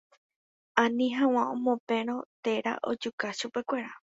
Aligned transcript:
Ani 0.83 1.07
hag̃ua 1.17 1.43
omoperõ 1.53 2.17
térã 2.43 2.73
ojuka 2.89 3.27
chupekuéra 3.39 3.91